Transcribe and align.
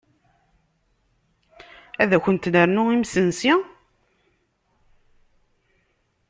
Ad 2.01 2.11
kunt-nernu 2.23 2.83
imesnsi? 2.93 3.53